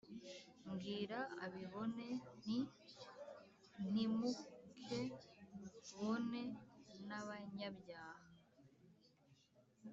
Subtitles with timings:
[0.69, 2.07] Mbwira abibone
[2.37, 2.57] nti
[3.89, 4.39] Ntimuk
[5.97, 6.41] bone
[7.07, 8.25] N abanyabyaha